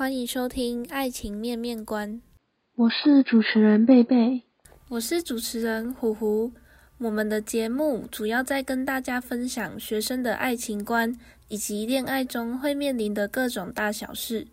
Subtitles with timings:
[0.00, 2.10] 欢迎收听《爱情面面观》，
[2.74, 4.44] 我是主持人贝贝，
[4.88, 6.52] 我是主持人虎虎。
[6.96, 11.14] 我们的节目主要在跟大家分享学生的爱情观
[11.48, 14.46] 以及恋爱中会面临的各种大小事，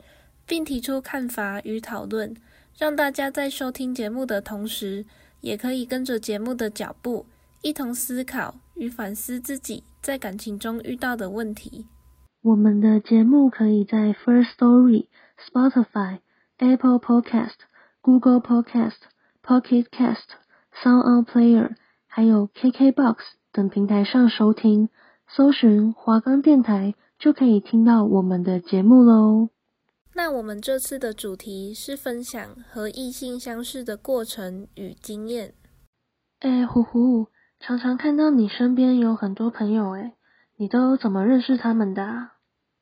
[0.45, 2.35] 并提出看法与讨论，
[2.77, 5.05] 让大家在收听节目的同时，
[5.39, 7.25] 也可以跟着节目的脚步，
[7.61, 11.85] 一同思考与反思自己在感情中遇到的问题。
[12.41, 15.05] 我们的节目可以在 First Story。
[15.37, 16.19] Spotify、
[16.57, 17.55] Apple Podcast、
[18.01, 18.97] Google Podcast、
[19.43, 20.29] Pocket Cast、
[20.83, 21.75] Sound On Player，
[22.07, 23.17] 还有 KKBox
[23.51, 24.89] 等平台上收听，
[25.27, 29.49] 搜寻华冈电台就可以听到我们的节目喽。
[30.13, 35.53] 那我们这次的主题是分享和异性相识的过程与经验。
[36.39, 37.27] 哎，虎虎，
[37.59, 40.15] 常常看到你身边有很多朋友，哎，
[40.55, 42.36] 你都怎么认识他们的啊？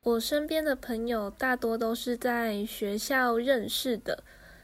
[0.06, 4.22] 我身边的朋友大多都是在学校认识的，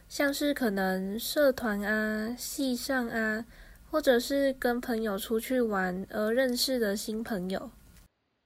[0.08, 3.44] 像是可能社团啊、系上啊，
[3.90, 7.72] 或者是跟朋友出去玩而认识的新朋友。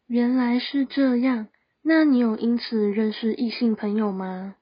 [0.06, 1.48] 原来是这样，
[1.82, 4.54] 那你有因此认识异性朋友吗？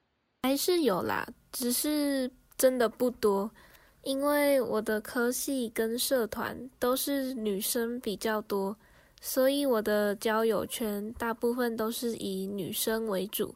[0.43, 3.49] 还是有啦，只是真的不多，
[4.03, 8.75] 因为我的科系跟社团都是女生比较多。
[9.19, 13.55] 所以我的交友圈大部分都是以女生为主，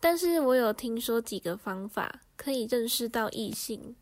[0.00, 3.94] 但是我有听说几个方法可以认识到异性。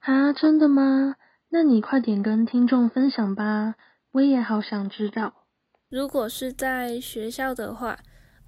[0.00, 1.16] 啊，真的吗？
[1.48, 3.74] 那你快点跟听众分享吧，
[4.12, 5.46] 我也好想知道。
[5.88, 7.98] 如果是在学校的话，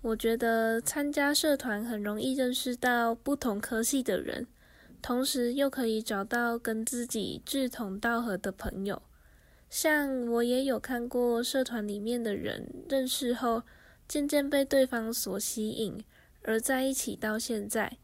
[0.02, 4.46] 我觉得参加社团很容易认识到不同科系的人，
[5.00, 9.02] 同时又可以找到跟自己志同道合的朋友。
[9.72, 13.62] 像我也有看过社团里面的人认识后，
[14.06, 16.04] 渐渐被对方所吸引，
[16.42, 17.96] 而在一起到现在。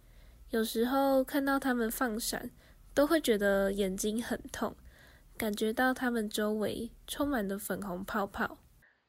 [0.48, 2.50] 有时候看到他们放闪，
[2.94, 4.74] 都会觉得眼睛很痛，
[5.36, 8.56] 感觉到他们周围充满了粉红泡泡。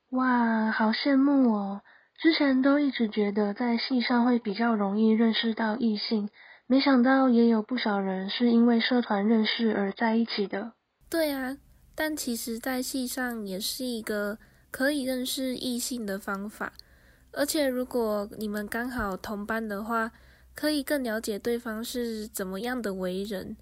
[0.10, 1.82] 哇，好羡慕哦！
[2.22, 6.30] 之前都一直觉得在戏上会比较容易认识到异性，
[6.68, 10.74] 没想到也有不少人是因为社团认识而在一起的。
[11.10, 11.56] 对啊。
[12.02, 14.38] 但其实，在戏上也是一个
[14.72, 16.72] 可以认识异性的方法，
[17.34, 20.14] 而且如果你们刚好同班的话，
[20.56, 23.58] 可以更了解对方是怎么样的为人，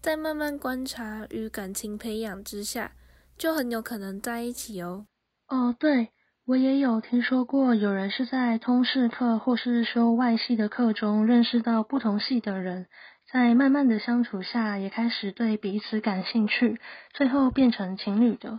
[0.00, 2.92] 在慢慢观察与感情培养之下，
[3.36, 5.06] 就很有可能在一起哦。
[5.48, 6.10] 哦，对，
[6.44, 12.86] 我也有听说过，有人是在通识课或是说外系的课中认识到不同系的人。
[13.32, 16.80] 在慢慢的相处下，也开始对彼此感兴趣，
[17.14, 18.58] 最后变成情侣的。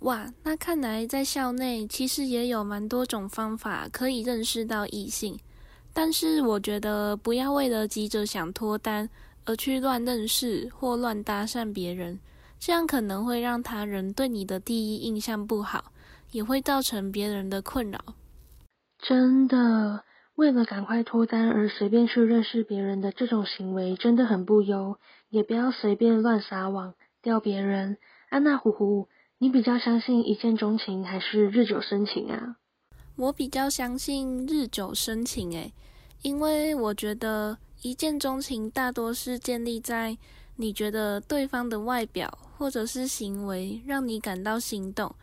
[0.00, 5.38] 哇，那看来在校内其实也有蛮多种方法可以认识到异性，
[5.92, 9.08] 但是我觉得不要为了急着想脱单
[9.44, 12.18] 而去乱认识或乱搭讪别人，
[12.58, 15.92] 这样可能会让他人对你的第一印象不好，
[16.32, 18.00] 也会造成别人的困扰。
[18.98, 20.02] 真的。
[20.40, 27.98] 为了赶快脱单而随便去认识别人的这种行为真的很不优，也不要随便乱撒网钓别人。
[28.30, 32.56] 安娜虎虎，你比较相信一见钟情还是日久生情啊？
[33.16, 35.74] 我比较相信日久生情诶，
[36.22, 40.16] 因为我觉得一见钟情大多是建立在
[40.56, 45.14] 你觉得对方的外表或者是行为让你感到心动，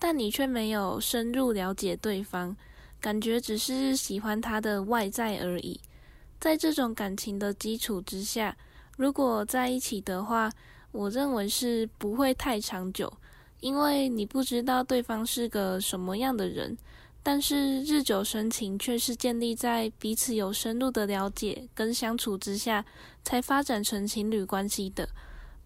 [0.00, 2.56] 但你却没有深入了解对方。
[3.04, 5.78] 感觉只是喜欢他的外在而已，
[6.40, 8.56] 在这种感情的基础之下，
[8.96, 10.50] 如果在一起的话，
[10.90, 13.12] 我认为是不会太长久，
[13.60, 16.74] 因为你不知道对方是个什么样的人。
[17.22, 22.82] 但是日久生情却是建立在彼此有深入的了解跟相处之下，
[23.22, 25.06] 才发展成情侣关系的，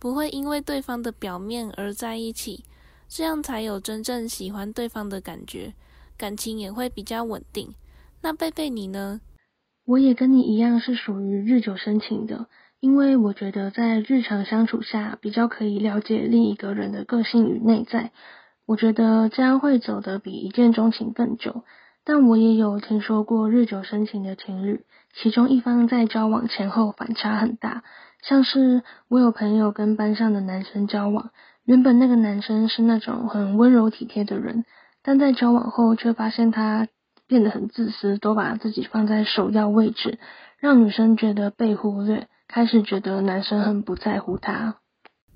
[0.00, 2.64] 不会因为对方的表面而在一起，
[3.08, 5.72] 这样才有真正喜欢对方的感觉。
[6.18, 7.72] 感情也会比较稳定。
[8.20, 9.20] 那贝贝你呢？
[9.86, 12.48] 我也跟你一样是属于日久生情的，
[12.80, 18.10] 因为我觉得在日常相处下比较可以了解另一个人的个性与内在。
[18.66, 21.62] 我觉得这样会走得比一见钟情更久。
[22.04, 27.84] 但我也有听说过日久生情的情侣，其中一方在交往前后反差很大。
[28.22, 31.30] 像是我有朋友跟班上的男生交往，
[31.64, 34.64] 原本那个男生是那种很温柔体贴的人，
[35.08, 36.86] 但在交往后却发现他
[37.26, 40.18] 变得很自私，都把自己放在首要位置，
[40.58, 44.76] 让女生觉得被忽略，开始觉得男生很不在乎她。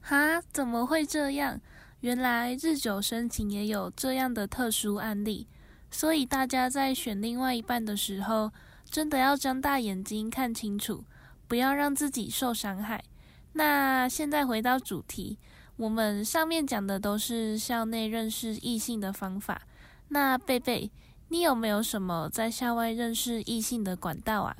[0.02, 0.42] 哈？
[0.52, 1.58] 怎么会这样？
[2.02, 5.48] 原来日久生情也有这样的特殊案例，
[5.90, 8.50] 所以大家在选另外一半的时候，
[8.84, 11.02] 真的要睁大眼睛看清楚，
[11.48, 13.02] 不要让自己受伤害。
[13.54, 15.38] 那现在回到主题，
[15.76, 19.62] 我们上面讲的都是校内认识异性的方法。
[20.08, 20.90] 那贝贝，
[21.28, 24.56] 你有没有什么在校外认识异性的管道啊？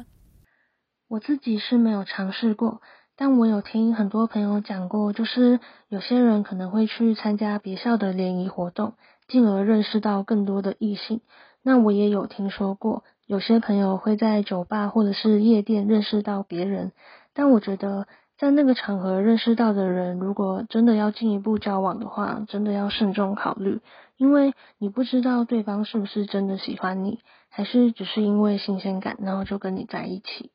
[1.09, 2.81] 我自己是没有尝试过。
[3.15, 8.95] 但我有听很多朋友讲过，就是有些人可能会去参加别校的联谊活动，
[9.29, 11.21] 进而认识到更多的异性。
[11.63, 16.91] 那我也有听说过，有些朋友会在酒吧或者是夜店认识到别人。
[17.35, 18.09] 但我觉得，
[18.43, 23.81] 在那个场合认识到的人，如果真的要进一步交往的话，真的要慎重考虑，
[24.17, 30.51] 因为你不知道对方是不是真的喜欢你，还是只是因为新鲜感，然后就跟你在一起。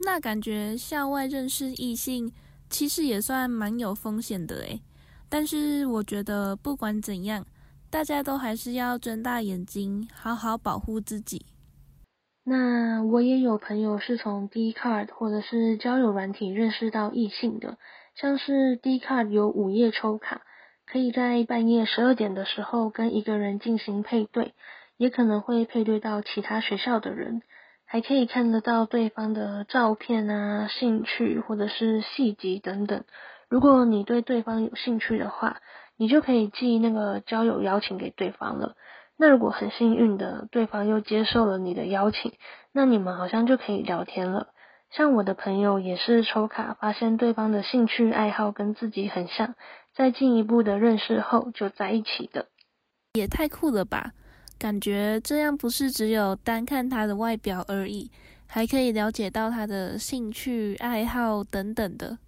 [0.00, 2.30] 那感觉校外认识异性
[2.68, 4.82] 其实也算蛮有风险的诶，
[5.30, 7.46] 但是我觉得不管怎样，
[7.88, 11.46] 大家都还是要睁大眼睛，好好保护自己。
[12.46, 17.78] 那我也有朋友是从 Dcard 或者是交友软体认识到异性的，
[18.14, 20.42] 像是 Dcard 有午夜抽卡，
[20.86, 24.52] 可以在半夜十二点的时候跟一个人进行配对，
[24.98, 27.40] 也可能会配对到其他学校的人。
[27.86, 33.04] 还可以看得到对方的照片啊、兴趣或者是细节等等。
[33.48, 35.58] 如果你对对方有兴趣的话，
[35.96, 38.74] 你就可以寄那个交友邀请给对方了。
[39.16, 42.32] 那如果很幸运的对方又接受了你的邀请，
[42.72, 44.48] 那你们好像就可以聊天了。
[44.90, 49.54] 像我的朋友也是抽卡发现对方的兴趣爱好跟自己很像，
[49.94, 52.46] 在进一步的认识后就在一起的。
[53.14, 54.12] 也太酷了吧！
[54.56, 58.10] 感觉这样不是只有单看他的外表而已，
[58.46, 62.18] 还可以了解到他的兴趣爱好等等的。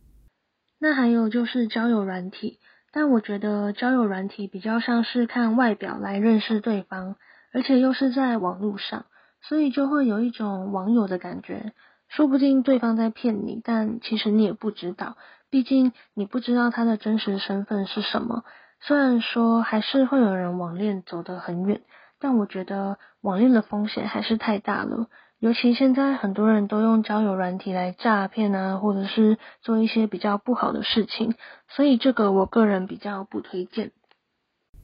[0.79, 2.59] 那还有就是交友软体，
[2.97, 7.17] 但我觉得交友软体比较像是看外表来认识对方，
[7.53, 9.05] 而且又是在网络上，
[9.43, 11.75] 所以就会有一种网友的感觉。
[12.09, 15.19] 说不定对方在骗你，但其实你也不知道，
[15.51, 18.45] 毕竟你不知道他的真实身份是什么。
[18.81, 21.83] 虽然说还是会有人网恋走得很远。
[22.19, 25.11] 但我觉得网恋的风险还是太大了，
[25.47, 31.37] 尤其现在很多人都用交友软体来诈骗啊，或者是做一些比较不好的事情，
[31.69, 33.93] 所以这个我个人比较不推荐。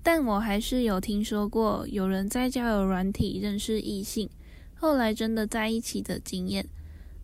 [0.04, 4.30] 但我还是有听说过有人在交友软体认识异性，
[4.76, 6.64] 后来真的在一起的经验。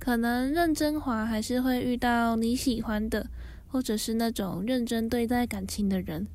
[0.00, 3.28] 可能认真滑还是会遇到你喜欢的，
[3.68, 6.26] 或者是那种认真对待感情的人。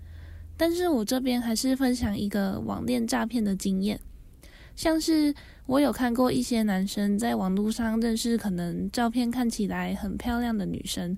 [0.56, 4.00] 但是我这边还是分享一个网恋诈骗的经验，
[4.76, 5.34] 像是
[5.66, 11.18] 我有看过一些男生在网络上认识可能照片看起来很漂亮的女生，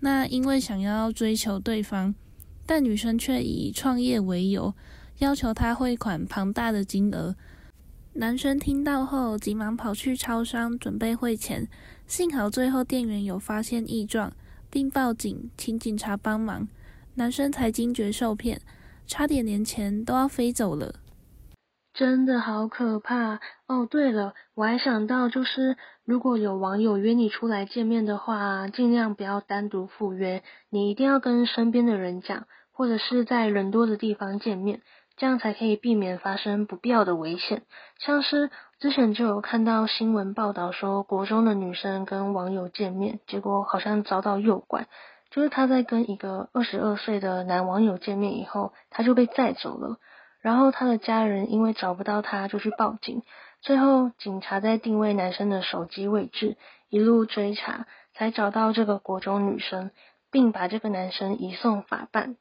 [0.00, 2.14] 那因为想要追求对方，
[2.66, 4.74] 但女生却以创业为由，
[5.18, 7.34] 要求他汇款庞大的金额。
[8.12, 11.68] 男生听到后急忙跑去超商准备汇钱，
[12.06, 14.32] 幸好最后店员有发现异状，
[14.68, 16.68] 并报警请警察帮忙。
[17.14, 18.60] 男生才惊觉受骗，
[19.06, 20.96] 差点连钱都要飞走了，
[22.00, 23.84] 真的好可怕哦！
[23.84, 25.76] 对了，我还想到，就是
[26.06, 34.80] 如果有网友约你出来见面的话，尽量不要单独赴约，你一定要跟身边的人讲，或者是在人多的地方见面，
[35.18, 37.64] 这样才可以避免发生不必要的危险。
[37.98, 44.86] 像是之前就有看到新闻报道说，国中的女生跟网友见面，结果好像遭到诱拐。
[45.30, 49.98] 就是他在跟一个二十二岁的男网友见面以后，他就被载走了。
[50.40, 53.22] 然后他的家人因为找不到他，就去报警。
[53.60, 56.56] 最后警察在定位男生的手机位置，
[56.88, 59.90] 一路追查，才找到这个国中女生，
[60.30, 62.36] 并把这个男生移送法办。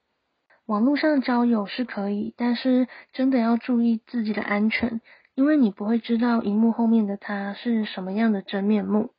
[0.65, 5.01] 网络上交友是可以，但是真的要注意自己的安全，
[5.36, 9.12] 因为你不会知道荧幕后面的他是什么样的真面目。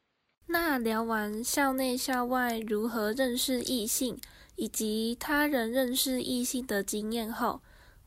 [0.46, 4.18] 那聊完校内校外如何认识异性，
[4.56, 7.60] 以及他人认识异性的经验后，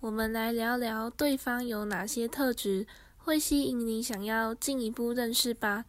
[0.03, 5.85] 我们来聊聊对方有哪些特质会吸引你想要进一步认识吧。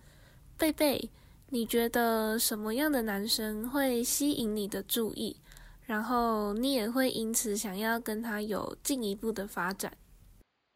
[0.57, 1.11] 贝贝，
[1.49, 5.39] 你觉得什么样的男生会吸引你的注意，
[5.85, 9.93] 然后你也会因此想要跟他有进一步的发展？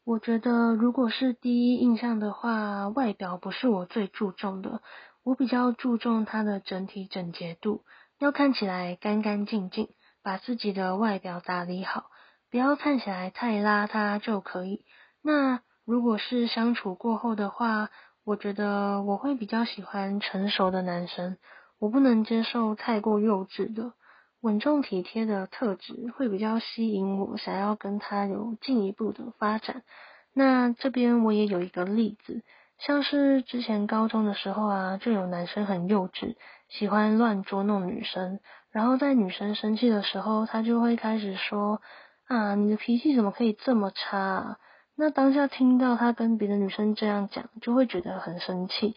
[0.05, 4.83] 我觉得如果是第一印象的话，外表不是我最注重的，
[5.23, 7.85] 我比较注重他的整体整洁度，
[8.19, 9.91] 要看起来干干净净，
[10.25, 12.11] 把自己的外表打理好，
[12.51, 14.85] 不要看起来太邋遢就可以。
[15.23, 17.91] 那如果是相处过后的话，
[18.25, 21.39] 我觉得我会比较喜欢成熟的男生，
[21.79, 23.93] 我不能接受太过幼稚的。
[24.41, 29.83] 稳重体贴的特质会比较吸引我，想要跟他有进一步的发展。
[30.33, 32.43] 那这边我也有一个例子，
[32.79, 36.37] 像是之前高中的时候啊，就有男生很幼稚，
[36.69, 38.39] 喜欢乱捉弄女生，
[38.71, 41.83] 然后在女生生气的时候，他就会开始说
[42.29, 44.59] ：“啊，你的脾气怎么可以这么差？”
[44.95, 48.97] 那当下听到他跟别的女生这样讲，就会觉得很生气。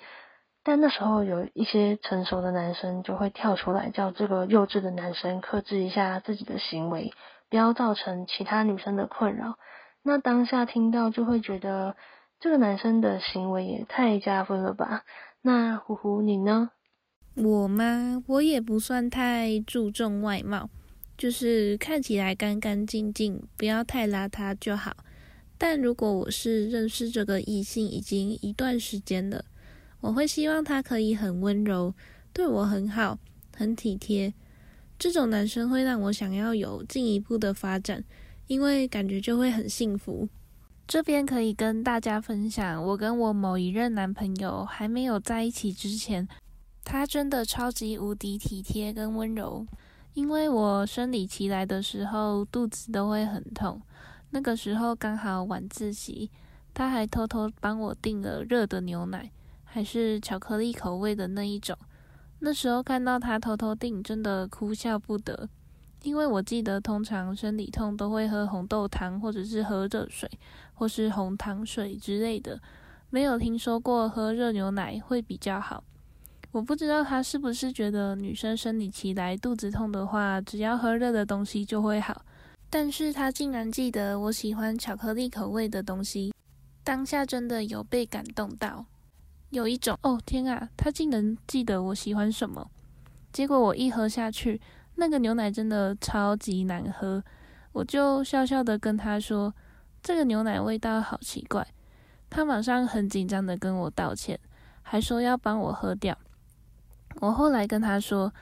[0.63, 7.13] 但那时候有一些成熟的男生就会跳出来，叫这个幼稚的男生克制一下自己的行为，
[7.49, 9.57] 不要造成其他女生的困扰。
[10.03, 11.95] 那当下听到就会觉得
[12.39, 15.03] 这个男生的行为也太加分了吧？
[15.41, 16.71] 那虎虎你呢？
[17.35, 18.23] 我吗？
[18.27, 20.69] 我也不算太注重外貌，
[21.21, 24.91] 就是看起来干干净净，不要太邋遢就好。
[25.55, 29.45] 但如果我是认识这个异性已经一段时间了。
[29.99, 31.93] 我会希望他可以很温柔，
[32.33, 33.19] 对我很好，
[33.55, 34.33] 很体贴。
[34.97, 38.03] 这种男生会让我想要有进一步的发展，
[38.47, 40.27] 因为感觉就会很幸福。
[40.87, 46.27] 这边可以跟大家分享，我跟我某一任男朋友还没有在一起之前，
[46.83, 49.67] 他真的超级无敌体贴跟温柔。
[50.13, 53.81] 因为我生理期来的时候肚子都会很痛，
[54.31, 56.29] 那个时候刚好晚自习，
[56.73, 59.31] 他还偷偷帮我订了热的牛奶。
[59.73, 61.77] 还是巧克力口味的那一种。
[62.39, 65.47] 那时候看到他偷偷订，真的哭笑不得。
[66.03, 70.29] 因为我记得，通常生理痛都会喝红豆汤，或者是喝热水，
[70.73, 72.59] 或是红糖水之类的，
[73.09, 75.85] 没有听说过喝热牛奶会比较好。
[76.51, 82.25] 我不知道他是不是觉得女生生理期来肚子痛的话，只要喝热的东西就会好。
[82.69, 86.33] 但是他竟然记得我喜欢巧克力口味的东西，
[86.83, 88.85] 当下真的有被感动到。
[89.49, 92.69] 有一种哦天啊，他竟能记得我喜欢什么。
[93.31, 94.59] 结果我一喝下去，
[94.95, 97.23] 那个牛奶真的超级难喝。
[97.71, 99.53] 我就笑笑的跟他说
[100.03, 101.65] ：“这个牛奶味道好奇怪。”
[102.29, 104.37] 他马上很紧张的跟我道歉，
[104.81, 106.17] 还说要帮我喝掉。
[107.19, 108.33] 我后来跟他说：“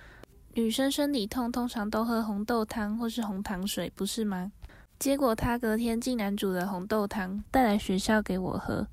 [0.54, 4.52] 女生生理痛通常都喝红豆汤或是红糖水，不是吗？”
[5.00, 8.88] 结果他隔天竟然煮了红豆汤带来学校给我喝。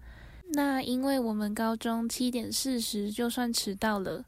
[0.53, 4.25] 那因为我们高中七点四十就算迟到了，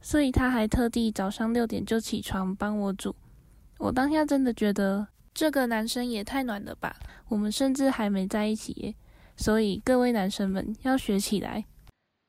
[0.00, 3.14] 所以他还特地早上六点就起床帮我煮。
[3.78, 6.96] 我当下真的觉得这个男生也太暖了吧！
[7.28, 8.96] 我们甚至还没在一起，
[9.36, 11.64] 所以各位男生们要学起来。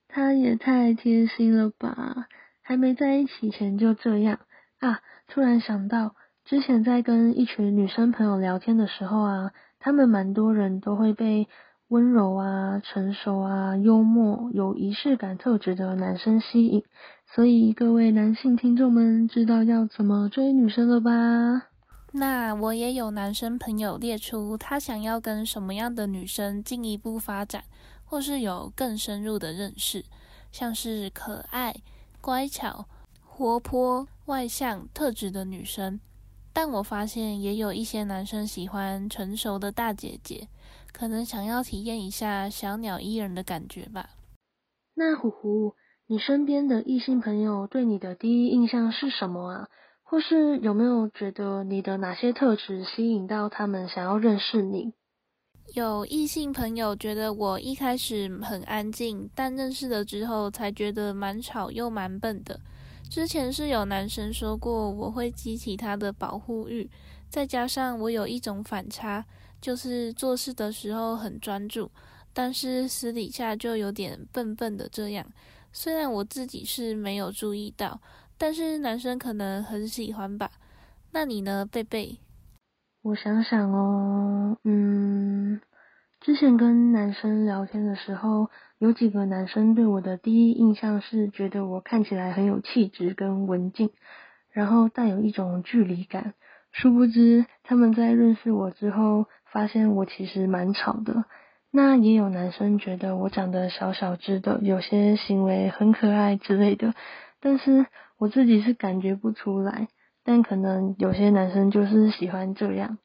[0.07, 2.27] 他也太贴心了吧！
[2.67, 4.39] 还没在一起前就这样
[4.79, 4.99] 啊！
[5.29, 11.47] 突然想到，之前在跟一群女生朋友聊天的时候啊，他们蛮多人都会被。
[11.89, 16.83] 温柔啊，成熟啊，幽默，有仪式感特质的男生吸引，
[17.33, 21.69] 所以各位男性听众们知道要怎么追女生了吧？
[22.11, 27.63] 那我也有男生朋友列出他想要跟什么样的女生进一步发展，
[28.03, 30.03] 或是有更深入的认识，
[30.51, 31.73] 像是可爱、
[32.27, 32.83] 乖巧、
[33.23, 35.97] 活泼、外向特质的女生。
[36.51, 40.49] 但我发现也有一些男生喜欢成熟的大姐姐。
[40.91, 44.09] 可能想要体验一下小鸟依人的感觉吧。
[44.93, 49.67] 那虎虎，你身边的异性朋友对你的第一印象是什么啊？
[50.03, 54.91] 或是有没有觉得你的哪些特质吸引到他们想要认识你？
[55.77, 62.59] 有异性朋友觉得我一开始很安静，但认识了之后才觉得蛮吵又蛮笨的。
[63.11, 66.89] 之前是有男生说过我会激起他的保护欲，
[67.29, 69.23] 再加上我有一种反差。
[69.61, 71.91] 就是做事的时候很专注，
[72.33, 75.23] 但是私底下就有点笨笨的这样。
[75.71, 78.01] 虽然我自己是没有注意到，
[78.35, 80.51] 但是男生可能很喜欢吧。
[81.11, 82.17] 那你呢，贝贝？
[83.03, 85.61] 我想想哦，嗯，
[86.19, 88.49] 之前跟男生聊天的时候，
[88.79, 93.91] 有几个男生对我的第一印象是觉得我看起来很有气质跟文静，
[94.51, 96.33] 然后带有一种距离感。
[96.73, 101.23] 殊不知他们在认识我之后，发现我其实蛮吵的，
[101.71, 106.93] 那也有男生觉得我长得小小只的，有些行为很可爱之类的，
[107.39, 107.85] 但是
[108.17, 109.87] 我自己是感觉不出来，
[110.27, 112.97] 但可能有些男生就是喜欢这样。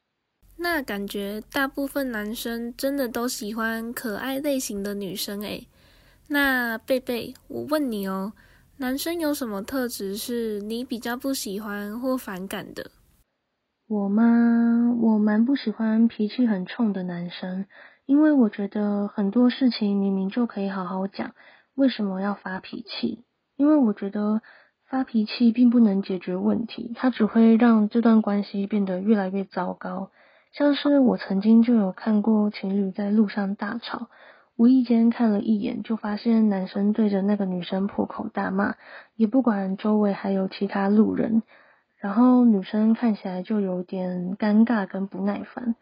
[0.57, 5.69] 那感觉大部分男生真的都喜欢可爱类型的女生诶。
[6.27, 8.33] 那贝贝，我问你哦，
[8.79, 12.91] 男生有什么特质是你比较不喜欢或反感的？
[13.87, 14.93] 我吗？
[15.01, 17.67] 我蛮不喜欢脾气很冲的男生，
[18.05, 21.37] 因为我觉得很多事情明明就可以好好讲，
[21.75, 23.25] 为什么要发脾气？
[23.57, 24.43] 因为我觉得
[24.93, 30.11] 发脾气并不能解决问题，它只会让这段关系变得越来越糟糕。
[30.53, 34.09] 像是我曾经就有看过情侣在路上大吵，
[34.55, 38.75] 无意间看了一眼，就发现男生对着那个女生破口大骂，
[39.17, 41.43] 也不管周围还有其他路人。
[41.97, 45.75] 然后女生看起来就有点尴尬跟不耐烦。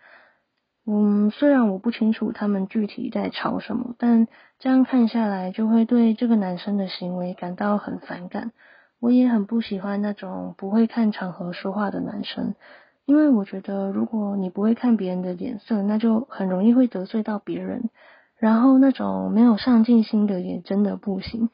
[0.86, 4.28] 嗯，虽然我不清楚他们具体在吵什么，但
[4.60, 8.52] 这样看下来就会对这个男生的行为感到很反感。
[9.00, 12.54] 我也很不喜欢那种不会看场合说话的男生，
[13.06, 17.90] 因为我觉得如果你不会看别人的脸色，那就很容易会得罪到别人。
[18.36, 21.50] 然后那种没有上进心的也真的不行。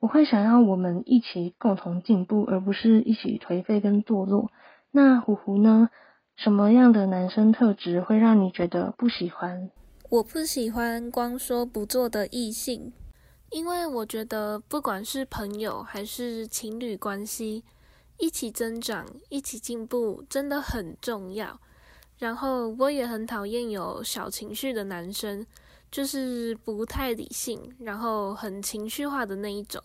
[0.00, 4.50] 我会想要我们一起共同进步，而不是一起颓废跟堕落。
[4.90, 5.90] 那虎虎呢？
[6.36, 9.70] 什么样的男生特质会让你觉得不喜欢？
[10.08, 12.92] 我不喜欢光说不做的异性，
[13.50, 17.64] 因为我觉得不管是朋友还是情侣关系，
[18.18, 21.60] 一起增长、一起进步真的很重要。
[22.18, 25.46] 然后我也很讨厌有小情绪的男生。
[25.90, 29.82] 就是不太理性，然后很情绪化的那一种。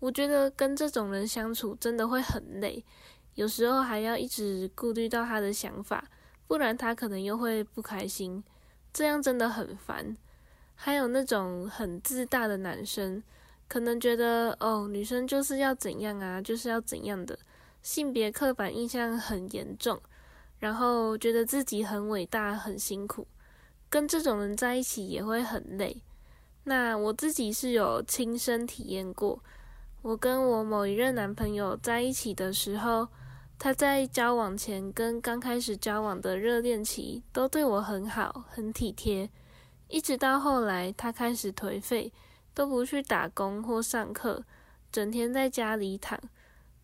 [0.00, 2.84] 我觉得跟这种人相处真的会很累，
[3.36, 6.04] 有时候还要一直顾虑到他的想法，
[6.48, 8.42] 不然他可能又会不开心，
[8.92, 10.16] 这样真的很烦。
[10.76, 13.20] 还有那种很自大的男生，
[13.66, 17.36] 可能觉得哦，女生就是要怎样啊，就是要怎样的，
[17.82, 20.00] 性别刻板印象很严重，
[20.60, 23.26] 然后觉得自己很伟大，很辛苦。
[23.88, 26.02] 跟这种人在一起也会很累。
[26.64, 29.42] 那我自己是有亲身体验过。
[30.02, 33.08] 我跟我某一任男朋友在一起的时候，
[33.58, 39.30] 他在交往前跟刚开始交往的热恋期都对我很好，很体贴。
[39.88, 42.12] 一直到后来他开始颓废，
[42.52, 44.44] 都不去打工或上课，
[44.90, 46.20] 整天在家里躺。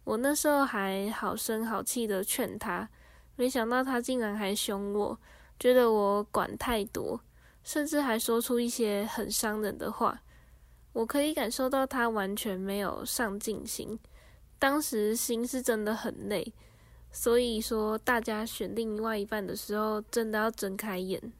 [0.05, 2.88] 我那时候还好声好气的劝他，
[3.37, 5.19] 没想到他竟然还凶我。
[5.59, 7.21] 觉得我管太多，
[7.62, 10.23] 甚至还说出一些很伤人的话。
[10.93, 13.99] 我可以感受到他完全没有上进心，
[14.59, 16.53] 当时心是真的很累。
[17.11, 21.33] 所以说，大家选另外一半的时候，真的要睁开眼。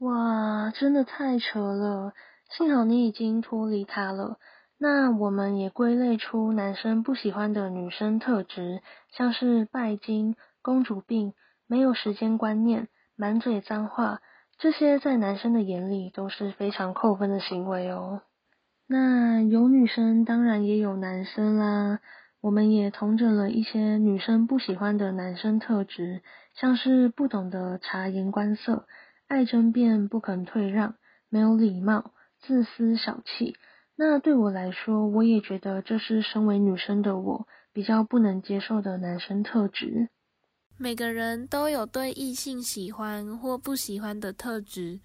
[0.00, 2.14] 哇，真的太扯了！
[2.48, 4.38] 幸好你已经脱离他了。
[4.78, 8.80] 那我们也归类出男生不喜欢的女生特质，
[9.12, 11.34] 像是拜金、公主病、
[11.66, 12.88] 没有时间观念。
[13.14, 14.22] 满嘴脏话，
[14.56, 18.22] 这些在男生的眼里都是非常扣分的行为哦。
[18.86, 22.00] 那有女生，当然也有男生啦。
[22.40, 26.22] 我们也同整了一些女生不喜欢的男生特质，
[26.54, 28.86] 像是不懂得察言观色、
[29.30, 30.96] 爱争辩、不肯退让、
[31.28, 33.54] 没有礼貌、自私小气。
[33.94, 40.08] 那对我来说，我也觉得这是身为女生的我比较不能接受的男生特质。
[40.76, 44.98] 每个人都有对异性喜欢或不喜欢的特质，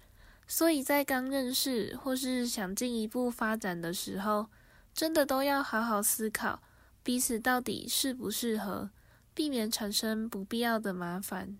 [0.48, 4.48] 所以在刚认识或是想进一步发展的时候，
[4.92, 6.60] 真的都要好好思考
[7.04, 8.90] 彼此到底适不适合，
[9.32, 11.58] 避免产生不必要的麻烦。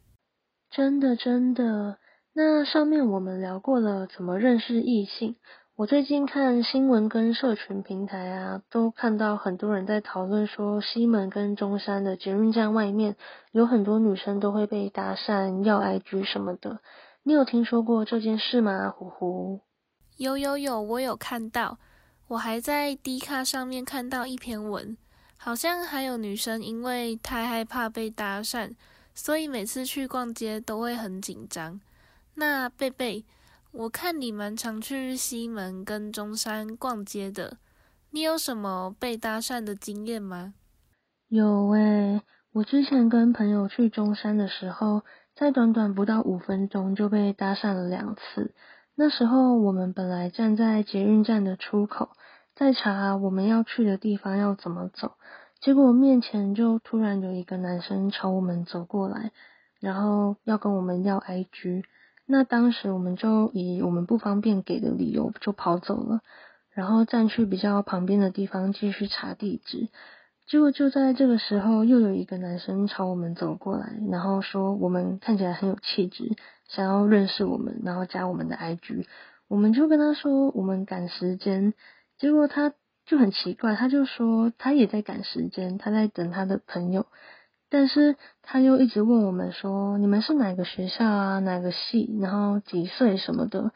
[0.69, 1.99] 真的，真的。
[2.39, 5.37] 那上面我们聊过了怎么认识异性。
[5.75, 13.17] 我最近看新闻跟社群平台啊，都看到很多人在讨论说，西门跟中山的捷运站外面
[13.53, 16.81] 有很多女生都会被搭讪、要 IG 什么的。
[17.23, 18.91] 你有听说过这件事吗？
[18.91, 19.61] 虎虎？
[20.19, 21.79] 有有有，我有看到。
[22.29, 24.99] 我还在 D 卡上面看到一篇文，
[25.39, 28.75] 好像还有女生因为太害怕被搭讪，
[29.15, 31.81] 所以每次去逛街都会很紧张。
[32.37, 33.25] 那贝贝。
[33.73, 37.59] 我看你们常去西门跟中山逛街的，
[38.11, 40.55] 你有什么被搭讪的经验吗？
[41.29, 42.23] 有诶，
[42.53, 45.03] 我之前跟朋友去中山的时候，
[45.35, 48.55] 在短短不到五分钟就被搭讪了两次。
[48.95, 52.09] 那时候我们本来站在捷运站的出口，
[52.55, 55.17] 在查我们要去的地方要怎么走，
[55.61, 59.33] 结果面前就突然有一个男生朝我们走过来，
[59.81, 61.85] 然后要跟我们要 IG。
[62.27, 66.21] 那当时我们就以我们不方便给的理由就跑走了，
[66.71, 69.89] 然后站去比较旁边的地方继续查地址。
[70.47, 76.37] 结果就在这个时候，又有一个男生朝我们走过来，然后说我们看起来很有气质，
[76.69, 79.07] 想要认识我们，然后加我们的 IG。
[79.49, 81.75] 我们就跟他说我们赶时间，
[82.19, 82.73] 结果他
[83.05, 87.07] 就很奇怪，他就说他也在赶时间，他在等他的朋友。
[87.79, 91.41] 但是他又一直问我们说：“你们是哪个学校啊？
[91.41, 92.09] 哪个系？
[92.23, 93.71] 然后几岁什么的？”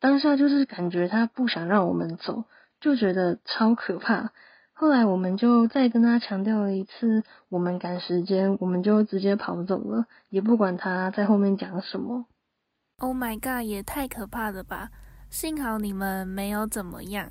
[0.00, 2.44] 当下就是感觉他不想让我们走，
[2.78, 4.32] 就觉得超可怕。
[4.74, 12.26] 后来我们就再跟他强调了一次，我们赶时间，我们就直接跑走了，也不管他在后面讲什么。
[12.98, 14.90] Oh my god，也太可怕了吧！
[15.30, 17.30] 幸好你们没有怎么样。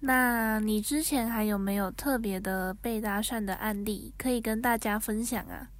[0.00, 5.70] 那你之前还有没有特别的被搭讪的案例可以跟大家分享啊？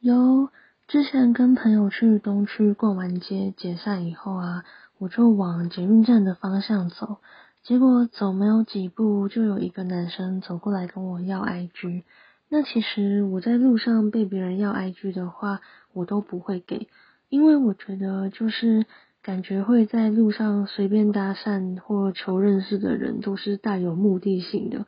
[0.00, 0.50] 有，
[0.86, 4.64] 之前跟朋友去东区逛完街解散以后啊，
[4.98, 7.16] 我就往捷运站的方向走，
[7.62, 12.02] 结果走没有几步，就有一个男生走过来跟我要 IG。
[12.50, 15.60] 那其实我在路上被别人要 IG 的话，
[15.94, 16.88] 我都不会给，
[17.30, 18.84] 因为我觉得就是。
[19.26, 24.86] 感觉会在路上随便搭讪或求认识的人都是带有目的性的，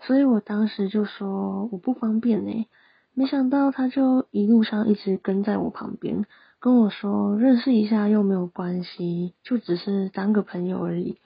[0.00, 2.66] 所以我当时就说我不方便呢。
[3.14, 6.26] 没想到他就一路上一直跟在我旁边，
[6.58, 11.18] 跟我说认识一下又没有关系，就只是当个朋友而已。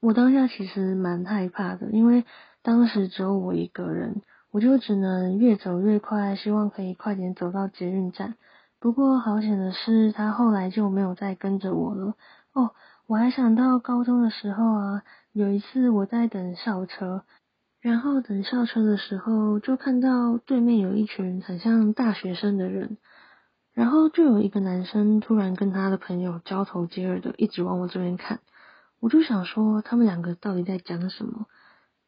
[0.00, 2.24] 我当下其实蛮害怕的，因为
[2.62, 8.34] 当时只有我一个人，我就只能越走越快，希望可以快点走到捷运站。
[8.82, 12.16] 不过好险的是，他后来就没有再跟着我了。
[12.52, 12.72] 哦，
[13.06, 17.22] 我还想到高中的时候啊，有一次我在等校车，
[17.80, 22.96] 然后等校车的时候，就看到对面有一群很像大学生的人，
[23.72, 28.40] 然后就有一个男生突然跟他的朋友交头接耳的，一直往我这边看。
[28.98, 31.46] 我就想说，他们两个到底在讲什么？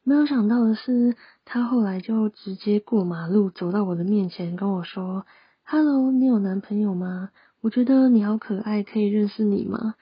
[0.03, 5.25] 没有想到的是，他后来就直接过马路走到我的面前跟我说。
[5.67, 7.31] Hello，你有男朋友吗？
[7.63, 9.95] 我觉得你好可爱，可以认识你吗？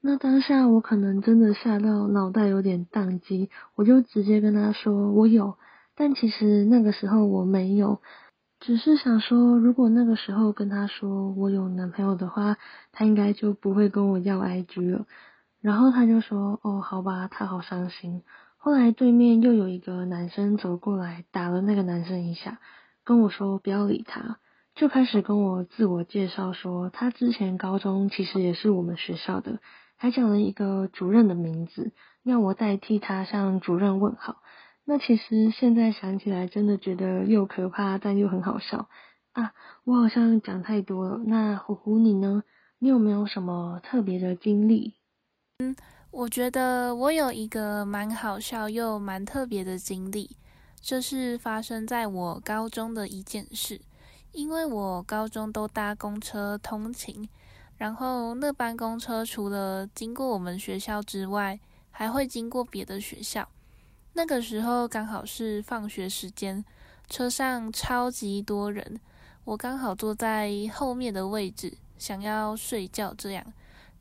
[0.00, 5.58] 那当下我可能真的吓到脑袋有点宕机，我就直接跟他说我有，
[5.94, 8.00] 但其实那个时候我没有，
[8.58, 12.56] 只是想说如果那个时候跟他说我有男朋友的话，
[12.90, 15.04] 他应该就不会跟我要 IG 了。
[15.60, 18.22] 然后他就说哦，好吧，他好伤心。
[18.56, 22.60] 后来对面又有一个男生走过来，打了那个男生一下，
[23.04, 24.38] 跟我说不要理他。
[24.76, 29.58] 就开始跟我自我介绍说，他之前高中其实也是我们学校的，
[29.96, 34.42] 还讲了一个主任的名字，要我代替他向主任问好。
[34.84, 38.90] 那其实现在想起来，真的觉得又可怕，但又很好笑
[39.32, 39.54] 啊！
[39.84, 41.22] 我好像讲太多了。
[41.24, 42.42] 那虎虎你呢？
[42.78, 44.92] 你有没有什么特别的经历？
[45.60, 45.74] 嗯，
[46.10, 50.36] 我觉得我有一个蛮好笑又蛮特别的经历，
[50.82, 53.80] 这是发生在我高中的一件事。
[54.36, 57.26] 因为我高中都搭公车通勤，
[57.78, 61.58] 然后那班公车除了经过我们学校之外，
[61.90, 63.48] 还会经过别的学校。
[64.12, 66.62] 那个时候刚好是放学时间，
[67.08, 69.00] 车上超级多人，
[69.44, 73.42] 我刚好坐在后面的位置，想要睡觉这样。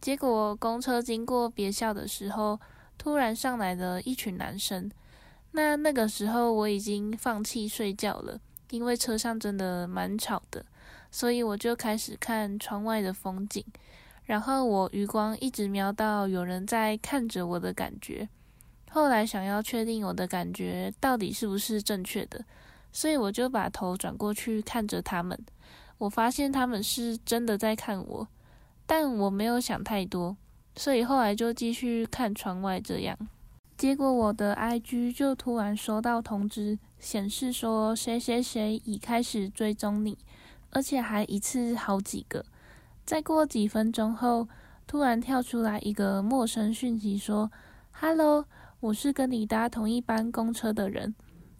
[0.02, 2.60] 结果公车经过别校的时候，
[2.98, 4.91] 突然上来了一群男生。
[5.52, 8.38] 那那个时候我已经放弃睡觉了。
[8.69, 10.65] 因为车上真的蛮吵的，
[11.12, 13.63] 所以我就开始看窗外的风景。
[14.25, 18.28] 然后我余光一直瞄到有人在看着我的感觉。
[18.89, 22.43] 后来想要确定我的感觉到底是不是正确的，
[22.91, 25.38] 所以我就把头转过去看着他们。
[25.97, 28.28] 我发现他们是真的在看我，
[28.86, 30.36] 但我没有想太多，
[30.75, 33.17] 所以后来就继续看窗外这样。
[33.78, 36.78] 结果我的 IG 就突然收到通知。
[36.98, 40.18] 显示说谁谁谁已开始追踪你，
[40.72, 42.44] 而且还一次好几个。
[43.06, 44.48] 再过几分钟后，
[44.88, 47.52] 突然跳出来一个陌生讯息说
[47.92, 48.46] ：“Hello，
[48.80, 51.14] 我是跟你搭同一班公车的人。”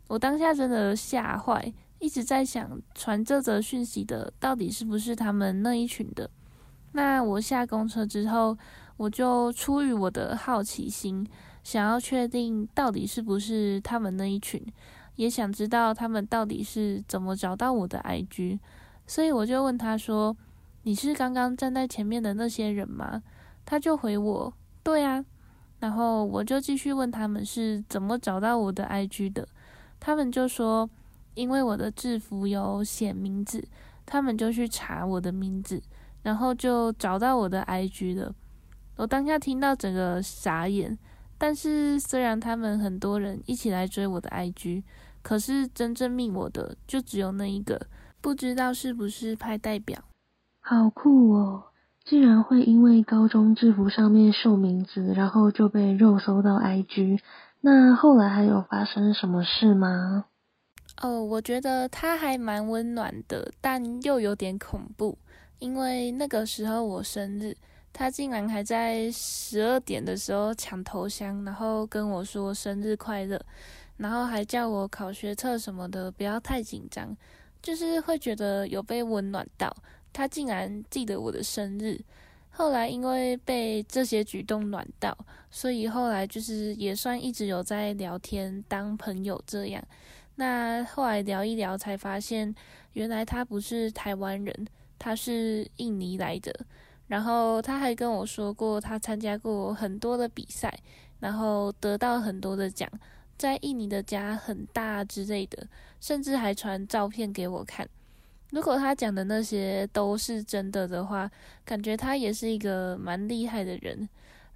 [0.08, 6.28] 我当下真的吓坏，一直在想传这则讯息的到底是不是他们那一群的。
[6.94, 8.58] 那我下公车之后，
[8.98, 11.28] 我就出于我的好奇心，
[11.66, 14.66] 想要确定到底是不是他们那一群。
[15.16, 18.60] 也想知道他们到底是怎么找到我的 IG，
[19.08, 20.36] 所以我就问他说
[20.84, 23.24] ：“你是刚刚站在前面的那些人吗？”
[23.66, 25.24] 他就回我：“对啊。”
[25.80, 29.48] 然后我就继续问他们是怎么找到我的 IG 的，
[30.02, 30.90] 他们就说
[31.34, 33.66] ：“因为我的制服有写名字，
[34.06, 35.82] 他们就去查我的名字，
[36.24, 38.36] 然后就找到我的 IG 了。”
[38.98, 40.98] 我当下听到整个傻眼，
[41.38, 44.84] 但是虽然他们很多人一起来追我的 IG。
[45.22, 47.88] 可是真正密我的就只有那一个，
[48.22, 50.04] 不知道是不是派代表。
[50.60, 51.64] 好酷哦！
[52.04, 57.20] 竟然会因为高中制服上面秀名字，然后就被肉搜到 IG。
[57.62, 60.26] 那后来还有发生什么事吗？
[61.02, 65.18] 哦，我觉得他还蛮温暖的，但又有点恐怖，
[65.58, 67.58] 因为那个时候我生日，
[67.98, 73.42] 他竟然还在十二点的时候抢头香，然后跟我说生日快乐，
[73.96, 77.16] 然后还叫我考学测什么的不要太紧张，
[77.62, 79.74] 就是会觉得有被温暖到。
[80.12, 81.98] 他竟然记得我的生日，
[82.50, 85.18] 后来因为被这些举动暖到，
[85.50, 89.82] 所以后来就是也算一直有在聊天当朋友这样。
[90.36, 92.54] 那后来聊一聊才发现，
[92.92, 94.68] 原来他不是台湾人，
[95.00, 96.54] 他是印尼来的。
[97.08, 100.74] 然后他还跟我说过，他参加过很多的比赛，
[101.20, 102.90] 然后得到很多的奖，
[103.38, 105.68] 在印尼的家很大之类的，
[106.00, 107.88] 甚至还传照片给我看。
[108.52, 111.30] 如果他讲的那些都是真的的话，
[111.64, 114.08] 感觉他也是一个蛮厉害的人。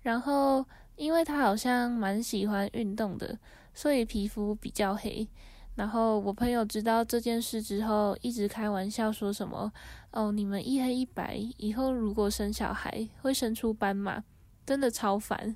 [0.01, 3.37] 然后，因为他好像蛮喜欢运动的，
[3.73, 5.27] 所以皮肤比较黑。
[5.75, 9.71] 然后我朋友知道这件事之后，一直开玩笑说什么
[10.11, 14.23] ：“哦，你们一黑一白，以后如果生小孩会生出斑马，
[14.65, 15.55] 真的超烦。”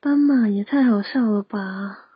[0.00, 2.06] 斑马也太好笑了吧！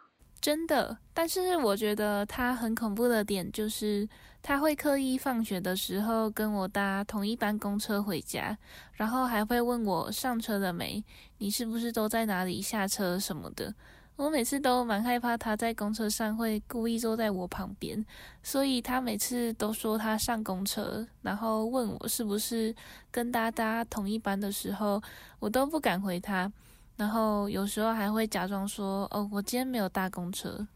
[0.41, 4.07] 真的，但是我觉得他很恐怖的点就是，
[4.43, 8.59] 他会刻意放学的时候跟我搭同一班公车回家，
[8.93, 11.03] 然后还会问我上车了没，
[11.39, 13.75] 你是不是都在哪里下车什么的。
[14.17, 18.05] 我每次都蛮害怕他在公车上会故意坐在我旁边，
[18.45, 22.73] 所以他每次都说他上公车，然后问我是不是
[23.11, 25.03] 跟他搭同一班的时候，
[25.41, 26.51] 我都不敢回他。
[26.97, 30.69] 然后有时候还会假装说：“哦，我今天没有搭公车。”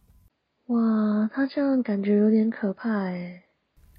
[0.66, 3.44] 哇，他这样感觉有点可怕诶。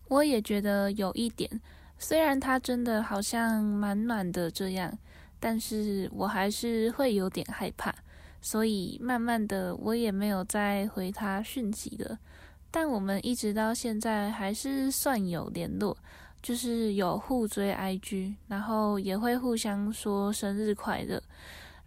[0.09, 1.49] 我也觉得有一点，
[1.97, 4.91] 虽然他真的好像蛮暖的这样，
[5.39, 7.95] 但是我还是会有点害怕，
[8.41, 12.17] 所以慢慢的我也没有再回他讯息了。
[12.71, 15.97] 但我们一直到现在还是算有联络，
[16.41, 21.21] 就是有互追 IG，然后也会互相说生日快乐。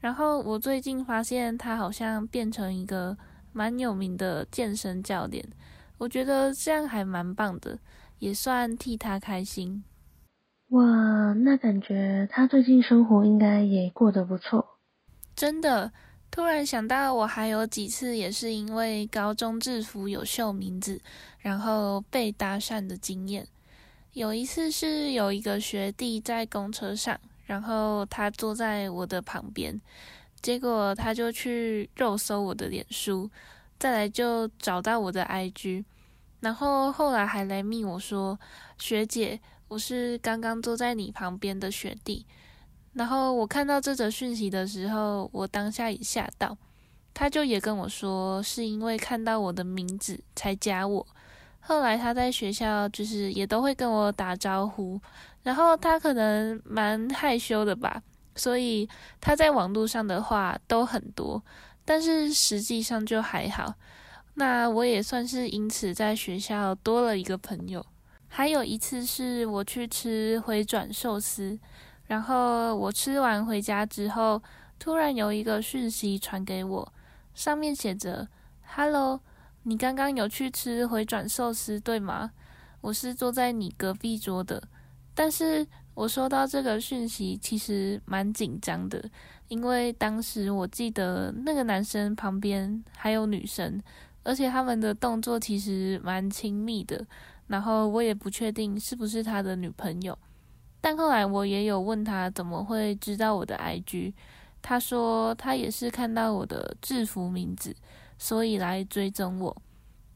[0.00, 3.16] 然后我最近发现他好像变成一个
[3.52, 5.44] 蛮有名的健身教练，
[5.98, 7.78] 我觉得这样还蛮棒的，
[8.18, 9.84] 也算替他开心。
[10.70, 14.66] 哇，那感觉他最近生活应该也过得不错。
[15.36, 15.92] 真的，
[16.32, 21.00] 突然想到我还有几次也是因为高中制服有秀名字，
[21.38, 23.46] 然后被搭讪的经验。
[24.14, 27.20] 有一次是有一个学弟在公车上。
[27.44, 29.78] 然后他坐在我的旁边，
[30.40, 33.28] 结果他就去肉搜我的脸书，
[33.78, 35.84] 再来就找到我的 IG，
[36.40, 38.38] 然后后来还来密我说
[38.78, 42.24] ：“学姐，我是刚刚坐在你旁边的学弟。”
[42.92, 46.56] 然后我看到这则讯息的时候，我当下也吓到。
[47.14, 51.06] 他就也跟我说，是因为看到我的名字才加我。
[51.60, 55.00] 后来他在学校就是也都会跟我打招呼。
[55.42, 58.02] 然后他可能蛮害羞的吧，
[58.36, 58.88] 所以
[59.20, 61.42] 他在网络上的话都很多，
[61.84, 63.74] 但是实际上就还好。
[64.34, 67.84] 那我也算是因此在学校多了一个朋友。
[68.28, 71.58] 还有一次是我去吃回转寿司，
[72.12, 74.42] 然后我吃完回家之后，
[74.78, 76.92] 突然有一个讯息传给我，
[77.34, 78.28] 上面写着
[78.76, 79.18] ：“Hello，
[79.62, 82.30] 你刚刚有去吃回转寿司对吗？
[82.82, 84.62] 我是坐在你隔壁桌的。”
[85.16, 89.02] 但是我收到这个讯息，其实蛮紧张的，
[89.48, 93.82] 因为当时我记得那个男生旁边还有女生，
[94.22, 97.06] 而且他们的动作其实蛮亲密的，
[97.46, 100.18] 然后我也不确定是不是他的女朋友。
[100.82, 104.12] 但后来我也有问他怎么会知道我的 IG，
[104.60, 107.74] 他说他也是看到我的制服名字，
[108.18, 109.56] 所以来追踪我。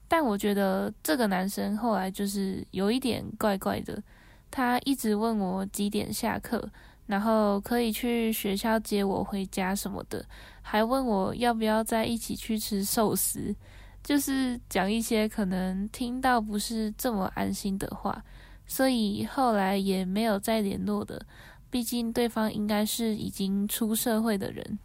[0.08, 4.02] 但我觉得这个男生后来就是有一点怪怪的。
[4.50, 6.68] 他一直问我几点下课，
[7.06, 10.24] 然后可以去学校接我回家什么的，
[10.62, 13.54] 还问我要不要再一起去吃寿司，
[14.02, 18.24] 就是讲一些可能听到不是这么安心的话，
[18.66, 21.26] 所以后来也没有再联络的。
[21.70, 24.78] 毕竟对方应该是已经出社会的人。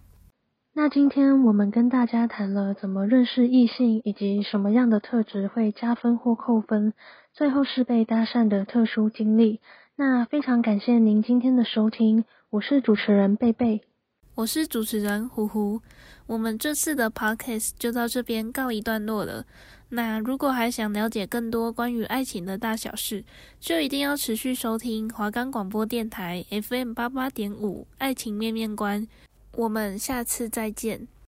[0.73, 6.93] 那今天我们跟大家谈了怎么认识异性，以及什么样的特质会加分或扣分，
[7.33, 9.59] 最后是被搭讪的特殊经历。
[9.97, 13.81] 那非常感谢您今天的收听，我是主持人贝贝，
[14.33, 15.81] 我是主持人胡胡，
[16.25, 19.45] 我们这次的 podcast 就到这边告一段落了。
[19.89, 23.25] 那如果还想了解更多关于爱情的大小事，
[23.59, 29.01] 就一定要持续收听华冈广播电台 FM 八八点五《爱情面面观》。
[29.51, 31.07] 我们下次再见。